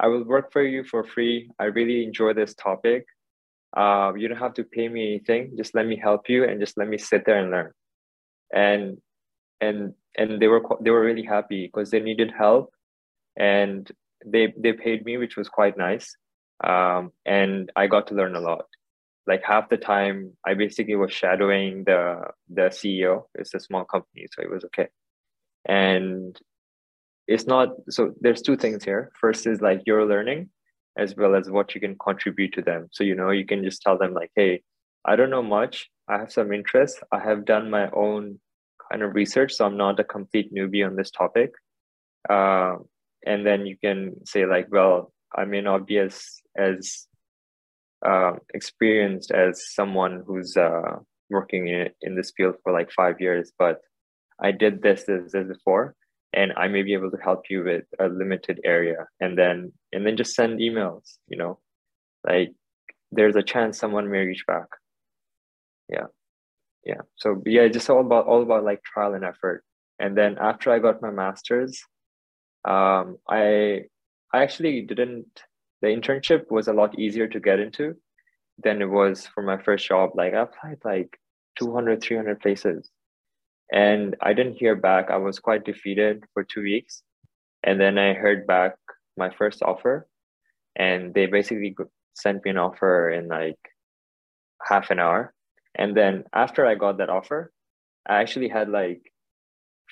I 0.00 0.06
will 0.08 0.24
work 0.24 0.52
for 0.52 0.62
you 0.62 0.84
for 0.84 1.04
free. 1.04 1.50
I 1.58 1.64
really 1.64 2.02
enjoy 2.02 2.32
this 2.32 2.54
topic. 2.54 3.04
Uh, 3.76 4.12
you 4.16 4.26
don't 4.26 4.38
have 4.38 4.54
to 4.54 4.64
pay 4.64 4.88
me 4.88 5.06
anything. 5.08 5.52
Just 5.58 5.74
let 5.74 5.86
me 5.86 5.96
help 6.02 6.30
you 6.30 6.44
and 6.44 6.58
just 6.58 6.78
let 6.78 6.88
me 6.88 6.96
sit 6.96 7.26
there 7.26 7.38
and 7.38 7.50
learn. 7.50 7.72
And 8.54 8.96
and 9.60 9.94
and 10.16 10.40
they 10.40 10.48
were 10.48 10.62
they 10.80 10.90
were 10.90 11.04
really 11.04 11.24
happy 11.24 11.66
because 11.66 11.90
they 11.90 12.00
needed 12.00 12.32
help, 12.36 12.72
and 13.36 13.90
they 14.24 14.54
they 14.56 14.72
paid 14.72 15.04
me, 15.04 15.16
which 15.16 15.36
was 15.36 15.48
quite 15.48 15.76
nice. 15.76 16.16
Um, 16.64 17.12
and 17.26 17.70
I 17.76 17.86
got 17.86 18.06
to 18.08 18.14
learn 18.14 18.34
a 18.34 18.40
lot. 18.40 18.66
Like 19.26 19.42
half 19.44 19.68
the 19.68 19.76
time, 19.76 20.32
I 20.46 20.54
basically 20.54 20.96
was 20.96 21.12
shadowing 21.12 21.84
the 21.84 22.22
the 22.48 22.68
CEO. 22.70 23.24
It's 23.34 23.54
a 23.54 23.60
small 23.60 23.84
company, 23.84 24.26
so 24.32 24.42
it 24.42 24.50
was 24.50 24.64
okay. 24.64 24.88
And 25.68 26.38
it's 27.28 27.46
not 27.46 27.70
so 27.90 28.12
there's 28.20 28.42
two 28.42 28.56
things 28.56 28.84
here 28.84 29.10
first 29.20 29.46
is 29.46 29.60
like 29.60 29.82
your 29.86 30.04
learning 30.06 30.48
as 30.98 31.14
well 31.16 31.34
as 31.34 31.50
what 31.50 31.74
you 31.74 31.80
can 31.80 31.96
contribute 31.98 32.52
to 32.52 32.62
them 32.62 32.88
so 32.92 33.04
you 33.04 33.14
know 33.14 33.30
you 33.30 33.44
can 33.44 33.64
just 33.64 33.82
tell 33.82 33.98
them 33.98 34.14
like 34.14 34.30
hey 34.36 34.60
i 35.04 35.16
don't 35.16 35.30
know 35.30 35.42
much 35.42 35.90
i 36.08 36.16
have 36.18 36.32
some 36.32 36.52
interest 36.52 37.02
i 37.12 37.18
have 37.18 37.44
done 37.44 37.70
my 37.70 37.90
own 37.90 38.38
kind 38.90 39.02
of 39.02 39.14
research 39.14 39.52
so 39.52 39.64
i'm 39.64 39.76
not 39.76 40.00
a 40.00 40.04
complete 40.04 40.52
newbie 40.54 40.86
on 40.86 40.96
this 40.96 41.10
topic 41.10 41.52
uh, 42.28 42.76
and 43.24 43.46
then 43.46 43.66
you 43.66 43.76
can 43.82 44.14
say 44.24 44.46
like 44.46 44.66
well 44.70 45.12
i 45.34 45.44
may 45.44 45.60
not 45.60 45.86
be 45.86 45.98
as 45.98 46.40
as 46.56 47.06
uh, 48.04 48.32
experienced 48.54 49.30
as 49.30 49.72
someone 49.72 50.22
who's 50.26 50.56
uh, 50.56 50.96
working 51.30 51.68
in, 51.68 51.88
in 52.02 52.14
this 52.14 52.32
field 52.36 52.54
for 52.62 52.72
like 52.72 52.90
five 52.92 53.20
years 53.20 53.52
but 53.58 53.80
i 54.40 54.50
did 54.50 54.82
this 54.82 55.04
this, 55.04 55.32
this 55.32 55.46
before 55.46 55.94
and 56.36 56.52
I 56.56 56.68
may 56.68 56.82
be 56.82 56.92
able 56.92 57.10
to 57.10 57.16
help 57.16 57.44
you 57.48 57.64
with 57.64 57.84
a 57.98 58.08
limited 58.08 58.60
area 58.62 59.06
and 59.20 59.36
then 59.38 59.72
and 59.92 60.06
then 60.06 60.16
just 60.16 60.34
send 60.34 60.60
emails, 60.60 61.16
you 61.28 61.38
know. 61.38 61.58
Like 62.24 62.52
there's 63.10 63.36
a 63.36 63.42
chance 63.42 63.78
someone 63.78 64.10
may 64.10 64.18
reach 64.18 64.44
back. 64.46 64.66
Yeah. 65.88 66.06
Yeah. 66.86 67.02
So 67.16 67.42
yeah, 67.46 67.68
just 67.68 67.90
all 67.90 68.00
about 68.02 68.26
all 68.26 68.42
about 68.42 68.64
like 68.64 68.82
trial 68.84 69.14
and 69.14 69.24
effort. 69.24 69.64
And 70.00 70.16
then 70.16 70.38
after 70.40 70.72
I 70.72 70.80
got 70.80 71.02
my 71.02 71.10
master's, 71.10 71.82
um, 72.66 73.18
I 73.28 73.84
I 74.34 74.42
actually 74.44 74.82
didn't 74.82 75.26
the 75.82 75.88
internship 75.88 76.50
was 76.50 76.68
a 76.68 76.74
lot 76.74 76.98
easier 76.98 77.28
to 77.28 77.40
get 77.40 77.60
into 77.60 77.96
than 78.64 78.82
it 78.82 78.86
was 78.90 79.26
for 79.28 79.42
my 79.42 79.58
first 79.62 79.86
job. 79.88 80.12
Like 80.16 80.34
I 80.34 80.42
applied 80.42 80.78
like 80.84 81.18
200, 81.58 82.02
300 82.02 82.40
places 82.40 82.90
and 83.72 84.16
I 84.22 84.34
didn't 84.34 84.56
hear 84.56 84.76
back. 84.76 85.10
I 85.10 85.18
was 85.18 85.40
quite 85.40 85.64
defeated 85.64 86.24
for 86.34 86.44
two 86.44 86.62
weeks. 86.62 87.02
And 87.64 87.80
then 87.80 87.98
I 87.98 88.14
heard 88.14 88.46
back 88.46 88.76
my 89.18 89.30
first 89.30 89.62
offer, 89.62 90.08
and 90.76 91.14
they 91.14 91.26
basically 91.26 91.76
sent 92.14 92.44
me 92.44 92.52
an 92.52 92.58
offer 92.58 93.10
in 93.10 93.28
like 93.28 93.58
half 94.62 94.90
an 94.90 94.98
hour. 94.98 95.32
And 95.76 95.96
then 95.96 96.24
after 96.34 96.66
I 96.66 96.74
got 96.74 96.98
that 96.98 97.10
offer, 97.10 97.52
I 98.08 98.20
actually 98.20 98.48
had 98.48 98.68
like 98.68 99.02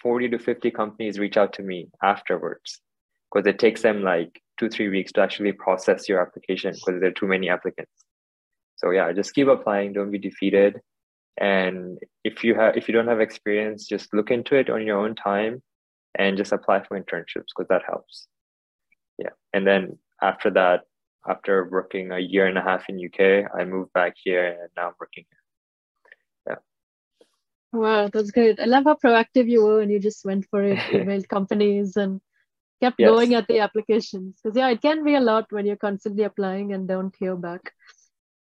40 0.02 0.30
to 0.30 0.38
50 0.38 0.70
companies 0.70 1.18
reach 1.18 1.36
out 1.36 1.52
to 1.54 1.62
me 1.62 1.88
afterwards 2.02 2.80
because 3.32 3.46
it 3.46 3.58
takes 3.58 3.82
them 3.82 4.02
like 4.02 4.42
two, 4.58 4.68
three 4.68 4.88
weeks 4.88 5.12
to 5.12 5.20
actually 5.20 5.52
process 5.52 6.08
your 6.08 6.20
application 6.20 6.72
because 6.72 7.00
there 7.00 7.10
are 7.10 7.20
too 7.20 7.26
many 7.26 7.48
applicants. 7.48 7.92
So 8.76 8.90
yeah, 8.90 9.12
just 9.12 9.34
keep 9.34 9.48
applying, 9.48 9.92
don't 9.92 10.10
be 10.10 10.18
defeated. 10.18 10.80
And 11.38 11.98
if 12.22 12.44
you 12.44 12.54
have 12.54 12.76
if 12.76 12.86
you 12.88 12.94
don't 12.94 13.08
have 13.08 13.20
experience 13.20 13.88
just 13.88 14.14
look 14.14 14.30
into 14.30 14.54
it 14.54 14.70
on 14.70 14.86
your 14.86 14.98
own 14.98 15.16
time 15.16 15.62
and 16.16 16.36
just 16.36 16.52
apply 16.52 16.84
for 16.84 17.00
internships 17.00 17.50
because 17.56 17.66
that 17.68 17.82
helps. 17.84 18.28
Yeah. 19.18 19.30
And 19.52 19.66
then 19.66 19.98
after 20.22 20.50
that 20.50 20.82
after 21.28 21.68
working 21.70 22.12
a 22.12 22.18
year 22.18 22.46
and 22.46 22.58
a 22.58 22.62
half 22.62 22.84
in 22.88 23.00
uk 23.06 23.50
i 23.58 23.64
moved 23.64 23.92
back 23.92 24.14
here 24.22 24.46
and 24.46 24.70
now 24.76 24.88
i'm 24.88 24.94
working 25.00 25.24
here 25.30 25.43
wow 27.74 28.08
that's 28.12 28.30
great 28.30 28.58
i 28.60 28.64
love 28.64 28.84
how 28.84 28.94
proactive 28.94 29.48
you 29.48 29.64
were 29.64 29.80
and 29.80 29.90
you 29.90 29.98
just 29.98 30.24
went 30.24 30.46
for 30.50 30.62
it 30.62 30.78
emailed 30.98 31.28
companies 31.28 31.96
and 31.96 32.20
kept 32.82 32.98
yes. 32.98 33.08
going 33.08 33.34
at 33.34 33.46
the 33.48 33.58
applications 33.60 34.40
because 34.42 34.56
yeah 34.56 34.68
it 34.68 34.80
can 34.80 35.04
be 35.04 35.14
a 35.14 35.20
lot 35.20 35.46
when 35.50 35.66
you're 35.66 35.84
constantly 35.88 36.24
applying 36.24 36.72
and 36.72 36.88
don't 36.88 37.14
hear 37.16 37.36
back 37.36 37.72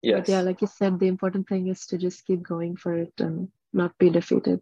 Yes. 0.03 0.21
But 0.21 0.29
yeah, 0.29 0.41
like 0.41 0.61
you 0.61 0.67
said, 0.67 0.99
the 0.99 1.09
important 1.09 1.49
thing 1.49 1.69
is 1.69 1.87
to 1.87 1.99
just 1.99 2.25
keep 2.27 2.43
going 2.43 2.77
for 2.77 2.95
it 2.95 3.13
and 3.19 3.49
not 3.73 3.97
be 3.99 4.11
defeated. 4.11 4.61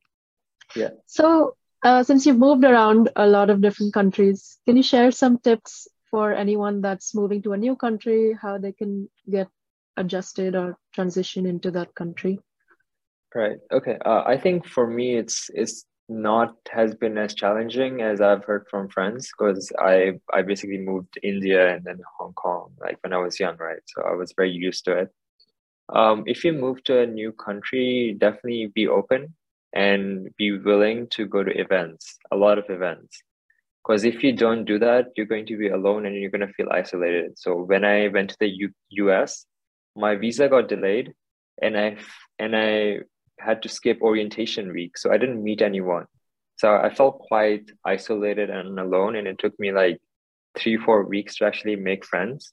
Yeah. 0.74 0.90
So, 1.06 1.54
uh, 1.84 2.02
since 2.02 2.26
you've 2.26 2.38
moved 2.38 2.64
around 2.64 3.10
a 3.14 3.26
lot 3.26 3.50
of 3.50 3.60
different 3.60 3.94
countries, 3.94 4.58
can 4.66 4.76
you 4.76 4.82
share 4.82 5.12
some 5.12 5.38
tips 5.38 5.86
for 6.10 6.32
anyone 6.32 6.80
that's 6.80 7.14
moving 7.14 7.42
to 7.42 7.52
a 7.52 7.56
new 7.56 7.76
country, 7.76 8.36
how 8.40 8.58
they 8.58 8.72
can 8.72 9.08
get 9.30 9.48
adjusted 9.96 10.56
or 10.56 10.76
transition 10.92 11.46
into 11.46 11.70
that 11.70 11.94
country? 11.94 12.40
Right. 13.34 13.58
Okay. 13.72 13.98
Uh, 14.04 14.22
I 14.26 14.38
think 14.38 14.66
for 14.66 14.86
me, 14.86 15.16
it's 15.16 15.50
it's 15.54 15.84
not 16.08 16.54
has 16.70 16.94
been 16.94 17.18
as 17.18 17.34
challenging 17.34 18.00
as 18.00 18.20
I've 18.22 18.44
heard 18.44 18.66
from 18.70 18.88
friends 18.88 19.28
because 19.30 19.70
I 19.78 20.14
I 20.32 20.42
basically 20.42 20.78
moved 20.78 21.12
to 21.14 21.28
India 21.28 21.74
and 21.74 21.84
then 21.84 22.00
Hong 22.18 22.32
Kong 22.32 22.72
like 22.80 22.98
when 23.02 23.12
I 23.12 23.18
was 23.18 23.38
young, 23.38 23.56
right? 23.58 23.82
So 23.86 24.02
I 24.02 24.14
was 24.14 24.32
very 24.36 24.50
used 24.50 24.84
to 24.86 24.92
it. 24.98 25.10
Um, 25.90 26.24
if 26.26 26.44
you 26.44 26.52
move 26.52 26.84
to 26.84 27.00
a 27.00 27.06
new 27.06 27.32
country, 27.32 28.16
definitely 28.18 28.66
be 28.74 28.88
open 28.88 29.34
and 29.74 30.30
be 30.36 30.58
willing 30.58 31.08
to 31.08 31.26
go 31.26 31.44
to 31.44 31.52
events, 31.60 32.18
a 32.32 32.36
lot 32.36 32.58
of 32.58 32.64
events. 32.70 33.22
Because 33.84 34.04
if 34.04 34.22
you 34.22 34.32
don't 34.32 34.64
do 34.64 34.78
that, 34.80 35.06
you're 35.16 35.26
going 35.26 35.46
to 35.46 35.56
be 35.56 35.68
alone 35.68 36.06
and 36.06 36.14
you're 36.16 36.30
going 36.30 36.46
to 36.46 36.52
feel 36.54 36.68
isolated. 36.70 37.38
So 37.38 37.54
when 37.62 37.84
I 37.84 38.08
went 38.08 38.30
to 38.30 38.36
the 38.40 38.48
U- 38.48 38.74
US, 39.08 39.46
my 39.96 40.16
visa 40.16 40.48
got 40.48 40.68
delayed 40.68 41.14
and 41.62 41.76
I 41.78 41.96
and 42.38 42.56
I 42.56 43.00
had 43.38 43.62
to 43.62 43.68
skip 43.68 44.00
orientation 44.02 44.72
week. 44.72 44.98
So 44.98 45.12
I 45.12 45.18
didn't 45.18 45.42
meet 45.42 45.62
anyone. 45.62 46.06
So 46.56 46.74
I 46.74 46.92
felt 46.92 47.20
quite 47.20 47.70
isolated 47.84 48.50
and 48.50 48.78
alone. 48.78 49.16
And 49.16 49.26
it 49.28 49.38
took 49.38 49.58
me 49.58 49.72
like 49.72 49.98
three, 50.58 50.76
four 50.76 51.04
weeks 51.04 51.36
to 51.36 51.46
actually 51.46 51.76
make 51.76 52.04
friends. 52.04 52.52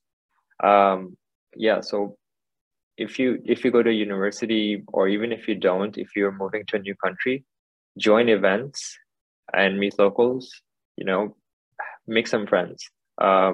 Um, 0.64 1.18
yeah. 1.56 1.82
So 1.82 2.18
if 2.98 3.20
you 3.20 3.42
if 3.46 3.66
you 3.66 3.72
go 3.72 3.84
to 3.84 3.92
university 3.92 4.84
or 4.94 5.08
even 5.08 5.32
if 5.32 5.48
you 5.48 5.56
don't 5.56 5.98
if 5.98 6.16
you're 6.16 6.32
moving 6.32 6.64
to 6.66 6.78
a 6.78 6.80
new 6.80 6.96
country 6.96 7.44
join 7.98 8.30
events 8.30 8.98
and 9.54 9.80
meet 9.80 9.98
locals 10.00 10.50
you 10.96 11.06
know 11.06 11.36
make 12.08 12.28
some 12.28 12.48
friends 12.48 12.90
uh, 13.22 13.54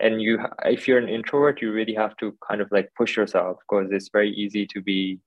and 0.00 0.20
you 0.20 0.38
if 0.64 0.86
you're 0.86 0.98
an 0.98 1.08
introvert 1.08 1.62
you 1.62 1.72
really 1.72 1.94
have 1.94 2.16
to 2.16 2.36
kind 2.46 2.60
of 2.60 2.68
like 2.70 2.90
push 2.96 3.16
yourself 3.16 3.58
because 3.60 3.90
it's 3.90 4.10
very 4.12 4.30
easy 4.32 4.66
to 4.66 4.82
be 4.82 5.18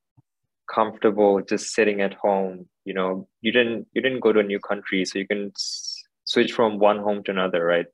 comfortable 0.73 1.41
just 1.41 1.73
sitting 1.73 2.01
at 2.01 2.13
home 2.13 2.67
you 2.85 2.93
know 2.93 3.27
you 3.41 3.51
didn't 3.51 3.87
you 3.93 4.01
didn't 4.01 4.19
go 4.19 4.31
to 4.31 4.39
a 4.39 4.49
new 4.51 4.59
country 4.59 5.03
so 5.05 5.19
you 5.19 5.27
can 5.27 5.51
s- 5.55 6.03
switch 6.25 6.51
from 6.53 6.79
one 6.79 6.99
home 6.99 7.23
to 7.23 7.31
another 7.31 7.63
right? 7.65 7.87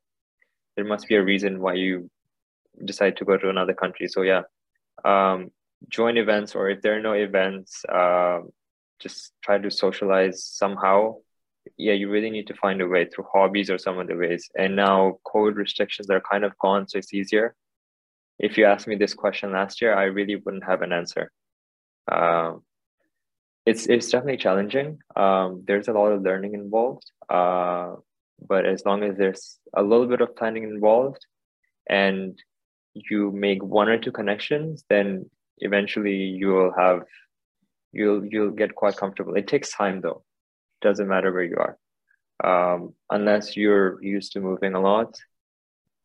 There 0.76 0.86
must 0.86 1.08
be 1.08 1.16
a 1.16 1.24
reason 1.24 1.62
why 1.62 1.76
you 1.76 2.10
decide 2.84 3.16
to 3.18 3.26
go 3.26 3.38
to 3.38 3.50
another 3.50 3.74
country 3.74 4.08
so 4.08 4.22
yeah. 4.22 4.44
Um, 5.04 5.52
join 5.90 6.18
events 6.18 6.56
or 6.56 6.70
if 6.70 6.82
there 6.82 6.98
are 6.98 7.02
no 7.02 7.14
events 7.14 7.84
uh, 7.86 8.40
just 9.00 9.34
try 9.44 9.58
to 9.58 9.72
socialize 9.72 10.44
somehow. 10.46 11.16
Yeah 11.78 11.94
you 11.94 12.10
really 12.12 12.30
need 12.30 12.48
to 12.48 12.54
find 12.56 12.82
a 12.82 12.88
way 12.88 13.06
through 13.06 13.28
hobbies 13.34 13.70
or 13.70 13.78
some 13.78 13.98
other 14.00 14.18
ways. 14.18 14.50
And 14.58 14.76
now 14.76 15.20
covid 15.26 15.56
restrictions 15.56 16.10
are 16.10 16.22
kind 16.32 16.44
of 16.44 16.58
gone 16.60 16.88
so 16.88 16.98
it's 17.00 17.14
easier. 17.14 17.56
If 18.38 18.58
you 18.58 18.66
asked 18.66 18.88
me 18.88 18.96
this 18.96 19.14
question 19.14 19.54
last 19.54 19.82
year 19.82 19.94
i 19.96 20.04
really 20.04 20.36
wouldn't 20.36 20.66
have 20.72 20.82
an 20.82 20.94
answer 20.94 21.32
um, 22.12 22.62
it's 23.66 23.88
it's 23.88 24.10
definitely 24.10 24.38
challenging. 24.38 25.00
Um, 25.16 25.64
there's 25.66 25.88
a 25.88 25.94
lot 25.94 26.12
of 26.12 26.22
learning 26.22 26.54
involved, 26.54 27.10
uh, 27.30 27.96
but 28.48 28.66
as 28.66 28.86
long 28.86 29.04
as 29.04 29.18
there's 29.18 29.60
a 29.76 29.82
little 29.82 30.08
bit 30.08 30.22
of 30.22 30.36
planning 30.36 30.64
involved, 30.64 31.26
and 31.90 32.38
you 32.94 33.32
make 33.32 33.64
one 33.64 33.90
or 33.90 33.98
two 33.98 34.12
connections, 34.12 34.86
then 34.90 35.30
eventually 35.58 36.16
you'll 36.16 36.74
have 36.78 37.04
you'll 37.92 38.24
you'll 38.26 38.52
get 38.52 38.76
quite 38.76 38.98
comfortable. 38.98 39.36
It 39.36 39.48
takes 39.48 39.72
time 39.72 40.02
though. 40.02 40.24
Doesn't 40.82 41.08
matter 41.08 41.32
where 41.32 41.44
you 41.44 41.58
are, 41.58 41.78
um, 42.44 42.94
unless 43.10 43.58
you're 43.58 44.02
used 44.04 44.34
to 44.34 44.42
moving 44.42 44.76
a 44.76 44.82
lot. 44.82 45.18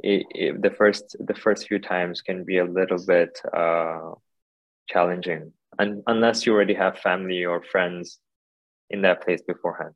It, 0.03 0.27
it, 0.31 0.63
the 0.63 0.71
first 0.71 1.15
the 1.21 1.35
first 1.35 1.69
few 1.69 1.79
times 1.79 2.23
can 2.23 2.45
be 2.45 2.57
a 2.57 2.65
little 2.65 3.05
bit 3.05 3.39
uh, 3.53 4.13
challenging 4.89 5.53
un- 5.81 6.03
unless 6.07 6.47
you 6.47 6.53
already 6.53 6.75
have 6.75 6.99
family 6.99 7.45
or 7.45 7.63
friends 7.63 8.21
in 8.91 9.03
that 9.03 9.23
place 9.25 9.43
beforehand. 9.43 9.95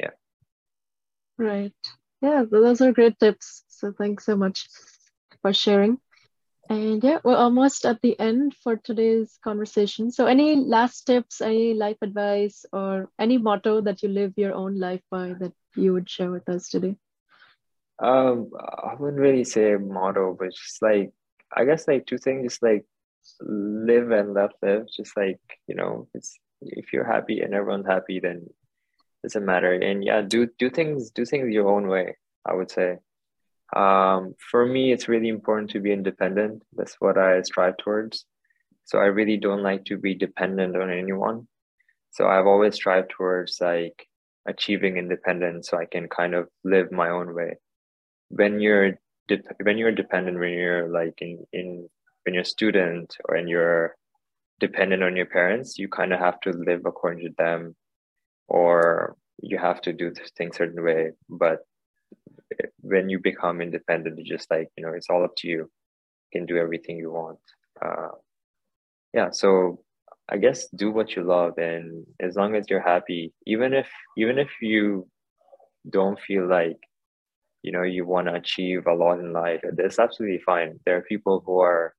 Yeah. 0.00 0.10
Right. 1.38 1.74
Yeah, 2.22 2.44
those 2.50 2.80
are 2.80 2.92
great 2.92 3.18
tips. 3.18 3.64
So 3.68 3.92
thanks 3.92 4.24
so 4.24 4.36
much 4.36 4.68
for 5.42 5.52
sharing. 5.52 5.98
And 6.70 7.02
yeah, 7.02 7.18
we're 7.24 7.36
almost 7.36 7.86
at 7.86 8.00
the 8.02 8.18
end 8.20 8.54
for 8.62 8.76
today's 8.76 9.38
conversation. 9.42 10.10
So, 10.10 10.26
any 10.26 10.56
last 10.56 11.04
tips, 11.06 11.40
any 11.40 11.72
life 11.72 11.96
advice, 12.02 12.66
or 12.72 13.08
any 13.18 13.38
motto 13.38 13.80
that 13.82 14.02
you 14.02 14.10
live 14.10 14.34
your 14.36 14.54
own 14.54 14.78
life 14.78 15.00
by 15.10 15.34
that 15.40 15.52
you 15.76 15.94
would 15.94 16.10
share 16.10 16.30
with 16.30 16.48
us 16.48 16.68
today? 16.68 16.96
Um, 18.00 18.50
I 18.58 18.94
wouldn't 18.98 19.20
really 19.20 19.44
say 19.44 19.72
a 19.72 19.78
motto, 19.78 20.36
but 20.38 20.50
just 20.52 20.82
like 20.82 21.10
I 21.56 21.64
guess 21.64 21.88
like 21.88 22.06
two 22.06 22.18
things, 22.18 22.44
just 22.52 22.62
like 22.62 22.84
live 23.40 24.10
and 24.10 24.34
let 24.34 24.50
live. 24.62 24.86
Just 24.94 25.16
like 25.16 25.40
you 25.66 25.74
know, 25.74 26.08
it's 26.14 26.38
if 26.60 26.92
you're 26.92 27.06
happy 27.06 27.40
and 27.40 27.54
everyone's 27.54 27.86
happy, 27.86 28.20
then 28.20 28.46
doesn't 29.22 29.44
matter. 29.44 29.72
And 29.72 30.04
yeah, 30.04 30.22
do 30.22 30.48
do 30.58 30.70
things 30.70 31.10
do 31.10 31.24
things 31.24 31.52
your 31.52 31.68
own 31.68 31.88
way. 31.88 32.16
I 32.46 32.54
would 32.54 32.70
say. 32.70 32.98
Um, 33.76 34.34
for 34.50 34.64
me, 34.64 34.92
it's 34.92 35.08
really 35.08 35.28
important 35.28 35.70
to 35.70 35.80
be 35.80 35.92
independent. 35.92 36.62
That's 36.74 36.96
what 37.00 37.18
I 37.18 37.42
strive 37.42 37.76
towards. 37.76 38.24
So 38.84 38.98
I 38.98 39.06
really 39.06 39.36
don't 39.36 39.62
like 39.62 39.84
to 39.86 39.98
be 39.98 40.14
dependent 40.14 40.74
on 40.74 40.90
anyone. 40.90 41.46
So 42.10 42.26
I've 42.26 42.46
always 42.46 42.74
strived 42.74 43.10
towards 43.10 43.60
like 43.60 44.08
achieving 44.46 44.96
independence 44.96 45.68
so 45.68 45.78
I 45.78 45.84
can 45.84 46.08
kind 46.08 46.34
of 46.34 46.48
live 46.64 46.90
my 46.90 47.10
own 47.10 47.34
way. 47.34 47.56
When 48.30 48.60
you're 48.60 48.98
de- 49.28 49.42
when 49.62 49.76
you're 49.76 49.92
dependent, 49.92 50.38
when 50.38 50.52
you're 50.52 50.88
like 50.88 51.20
in, 51.20 51.46
in 51.52 51.88
when 52.28 52.34
you're 52.34 52.42
a 52.42 52.56
student 52.58 53.16
or 53.24 53.36
when 53.36 53.48
you're 53.48 53.96
dependent 54.60 55.02
on 55.02 55.16
your 55.16 55.24
parents, 55.24 55.78
you 55.78 55.88
kind 55.88 56.12
of 56.12 56.18
have 56.18 56.38
to 56.42 56.50
live 56.50 56.82
according 56.84 57.24
to 57.24 57.32
them 57.38 57.74
or 58.48 59.16
you 59.42 59.56
have 59.56 59.80
to 59.80 59.94
do 59.94 60.12
things 60.36 60.56
a 60.56 60.58
certain 60.58 60.84
way. 60.84 61.12
But 61.30 61.60
when 62.82 63.08
you 63.08 63.18
become 63.18 63.62
independent, 63.62 64.18
it's 64.18 64.28
just 64.28 64.50
like, 64.50 64.68
you 64.76 64.84
know, 64.84 64.92
it's 64.92 65.08
all 65.08 65.24
up 65.24 65.36
to 65.38 65.48
you. 65.48 65.60
You 65.60 66.30
can 66.30 66.44
do 66.44 66.58
everything 66.58 66.98
you 66.98 67.10
want. 67.10 67.38
Uh, 67.82 68.08
yeah. 69.14 69.30
So 69.30 69.80
I 70.28 70.36
guess 70.36 70.68
do 70.76 70.90
what 70.90 71.16
you 71.16 71.22
love. 71.22 71.56
And 71.56 72.04
as 72.20 72.36
long 72.36 72.54
as 72.56 72.66
you're 72.68 72.82
happy, 72.94 73.32
even 73.46 73.72
if, 73.72 73.88
even 74.18 74.38
if 74.38 74.50
you 74.60 75.08
don't 75.88 76.20
feel 76.20 76.46
like, 76.46 76.76
you 77.62 77.72
know, 77.72 77.84
you 77.84 78.04
want 78.04 78.26
to 78.26 78.34
achieve 78.34 78.86
a 78.86 78.92
lot 78.92 79.18
in 79.18 79.32
life, 79.32 79.62
that's 79.78 79.98
absolutely 79.98 80.42
fine. 80.44 80.78
There 80.84 80.98
are 80.98 81.00
people 81.00 81.42
who 81.46 81.60
are 81.60 81.94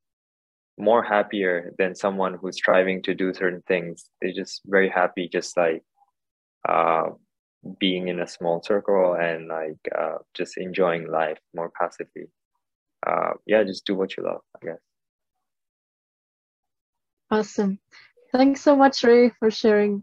more 0.79 1.03
happier 1.03 1.73
than 1.77 1.93
someone 1.93 2.35
who's 2.35 2.55
striving 2.55 3.01
to 3.03 3.13
do 3.13 3.33
certain 3.33 3.61
things. 3.67 4.09
They're 4.21 4.33
just 4.33 4.61
very 4.65 4.89
happy, 4.89 5.27
just 5.31 5.57
like 5.57 5.83
uh, 6.67 7.09
being 7.79 8.07
in 8.07 8.21
a 8.21 8.27
small 8.27 8.63
circle 8.63 9.15
and 9.15 9.47
like 9.47 9.77
uh, 9.97 10.19
just 10.33 10.57
enjoying 10.57 11.11
life 11.11 11.39
more 11.53 11.71
passively. 11.79 12.27
Uh, 13.05 13.31
yeah, 13.45 13.63
just 13.63 13.85
do 13.85 13.95
what 13.95 14.15
you 14.15 14.23
love, 14.23 14.41
I 14.55 14.65
guess. 14.65 14.79
Awesome. 17.31 17.79
Thanks 18.31 18.61
so 18.61 18.75
much, 18.75 19.03
Ray, 19.03 19.31
for 19.39 19.51
sharing 19.51 19.97